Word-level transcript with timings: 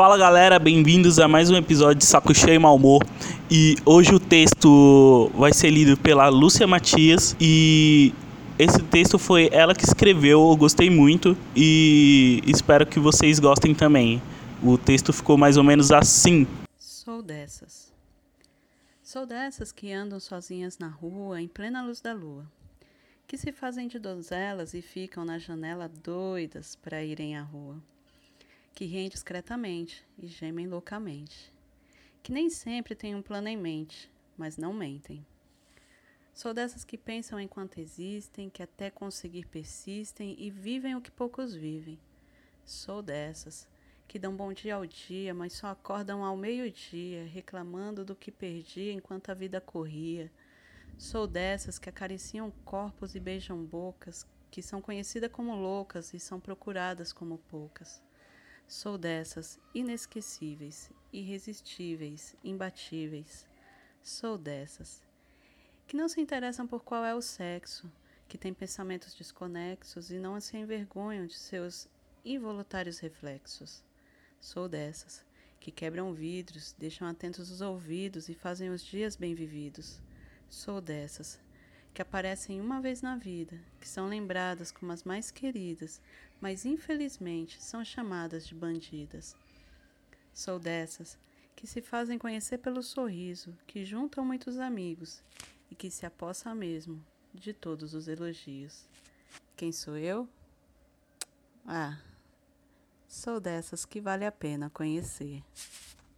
Fala 0.00 0.16
galera, 0.16 0.58
bem-vindos 0.58 1.18
a 1.18 1.28
mais 1.28 1.50
um 1.50 1.56
episódio 1.56 1.96
de 1.96 2.06
Saco 2.06 2.34
Cheio 2.34 2.54
e 2.54 2.58
Mal 2.58 2.74
Humor. 2.74 3.04
E 3.50 3.76
hoje 3.84 4.14
o 4.14 4.18
texto 4.18 5.30
vai 5.34 5.52
ser 5.52 5.68
lido 5.68 5.94
pela 5.94 6.26
Lúcia 6.30 6.66
Matias 6.66 7.36
e 7.38 8.14
esse 8.58 8.82
texto 8.82 9.18
foi 9.18 9.50
ela 9.52 9.74
que 9.74 9.84
escreveu, 9.84 10.40
eu 10.48 10.56
gostei 10.56 10.88
muito 10.88 11.36
e 11.54 12.42
espero 12.46 12.86
que 12.86 12.98
vocês 12.98 13.38
gostem 13.38 13.74
também. 13.74 14.22
O 14.62 14.78
texto 14.78 15.12
ficou 15.12 15.36
mais 15.36 15.58
ou 15.58 15.64
menos 15.64 15.92
assim. 15.92 16.46
Sou 16.78 17.20
dessas. 17.20 17.92
Sou 19.02 19.26
dessas 19.26 19.70
que 19.70 19.92
andam 19.92 20.18
sozinhas 20.18 20.78
na 20.78 20.88
rua 20.88 21.42
em 21.42 21.46
plena 21.46 21.82
luz 21.82 22.00
da 22.00 22.14
lua, 22.14 22.46
que 23.26 23.36
se 23.36 23.52
fazem 23.52 23.86
de 23.86 23.98
donzelas 23.98 24.72
e 24.72 24.80
ficam 24.80 25.26
na 25.26 25.38
janela 25.38 25.90
doidas 26.02 26.74
para 26.74 27.04
irem 27.04 27.36
à 27.36 27.42
rua 27.42 27.76
que 28.80 28.86
riem 28.86 29.10
discretamente 29.10 30.02
e 30.18 30.26
gemem 30.26 30.66
loucamente, 30.66 31.52
que 32.22 32.32
nem 32.32 32.48
sempre 32.48 32.94
têm 32.94 33.14
um 33.14 33.20
plano 33.20 33.46
em 33.46 33.54
mente, 33.54 34.10
mas 34.38 34.56
não 34.56 34.72
mentem. 34.72 35.22
Sou 36.32 36.54
dessas 36.54 36.82
que 36.82 36.96
pensam 36.96 37.38
enquanto 37.38 37.76
existem, 37.76 38.48
que 38.48 38.62
até 38.62 38.90
conseguir 38.90 39.44
persistem 39.48 40.34
e 40.38 40.50
vivem 40.50 40.96
o 40.96 41.00
que 41.02 41.10
poucos 41.10 41.54
vivem. 41.54 42.00
Sou 42.64 43.02
dessas 43.02 43.68
que 44.08 44.18
dão 44.18 44.34
bom 44.34 44.50
dia 44.50 44.76
ao 44.76 44.86
dia, 44.86 45.34
mas 45.34 45.52
só 45.52 45.66
acordam 45.66 46.24
ao 46.24 46.34
meio-dia, 46.34 47.26
reclamando 47.26 48.02
do 48.02 48.16
que 48.16 48.32
perdi 48.32 48.92
enquanto 48.92 49.28
a 49.28 49.34
vida 49.34 49.60
corria. 49.60 50.32
Sou 50.96 51.26
dessas 51.26 51.78
que 51.78 51.90
acariciam 51.90 52.50
corpos 52.64 53.14
e 53.14 53.20
beijam 53.20 53.62
bocas, 53.62 54.26
que 54.50 54.62
são 54.62 54.80
conhecidas 54.80 55.30
como 55.30 55.54
loucas 55.54 56.14
e 56.14 56.18
são 56.18 56.40
procuradas 56.40 57.12
como 57.12 57.36
poucas. 57.36 58.02
Sou 58.70 58.96
dessas 58.96 59.58
inesquecíveis, 59.74 60.92
irresistíveis, 61.12 62.36
imbatíveis. 62.44 63.44
Sou 64.00 64.38
dessas 64.38 65.02
que 65.88 65.96
não 65.96 66.08
se 66.08 66.20
interessam 66.20 66.68
por 66.68 66.84
qual 66.84 67.04
é 67.04 67.12
o 67.12 67.20
sexo, 67.20 67.90
que 68.28 68.38
têm 68.38 68.54
pensamentos 68.54 69.12
desconexos 69.12 70.12
e 70.12 70.20
não 70.20 70.40
se 70.40 70.56
envergonham 70.56 71.26
de 71.26 71.34
seus 71.34 71.88
involuntários 72.24 73.00
reflexos. 73.00 73.82
Sou 74.38 74.68
dessas 74.68 75.26
que 75.58 75.72
quebram 75.72 76.14
vidros, 76.14 76.72
deixam 76.78 77.08
atentos 77.08 77.50
os 77.50 77.60
ouvidos 77.60 78.28
e 78.28 78.34
fazem 78.34 78.70
os 78.70 78.84
dias 78.84 79.16
bem 79.16 79.34
vividos. 79.34 80.00
Sou 80.48 80.80
dessas 80.80 81.40
que 82.00 82.02
aparecem 82.02 82.62
uma 82.62 82.80
vez 82.80 83.02
na 83.02 83.14
vida, 83.14 83.60
que 83.78 83.86
são 83.86 84.08
lembradas 84.08 84.72
como 84.72 84.90
as 84.90 85.04
mais 85.04 85.30
queridas, 85.30 86.00
mas 86.40 86.64
infelizmente 86.64 87.62
são 87.62 87.84
chamadas 87.84 88.46
de 88.46 88.54
bandidas. 88.54 89.36
Sou 90.32 90.58
dessas 90.58 91.18
que 91.54 91.66
se 91.66 91.82
fazem 91.82 92.18
conhecer 92.18 92.56
pelo 92.56 92.82
sorriso, 92.82 93.54
que 93.66 93.84
juntam 93.84 94.24
muitos 94.24 94.58
amigos 94.58 95.22
e 95.70 95.74
que 95.74 95.90
se 95.90 96.06
apossa 96.06 96.54
mesmo 96.54 97.04
de 97.34 97.52
todos 97.52 97.92
os 97.92 98.08
elogios. 98.08 98.88
Quem 99.54 99.70
sou 99.70 99.98
eu? 99.98 100.26
Ah, 101.66 102.00
sou 103.06 103.38
dessas 103.38 103.84
que 103.84 104.00
vale 104.00 104.24
a 104.24 104.32
pena 104.32 104.70
conhecer. 104.70 105.44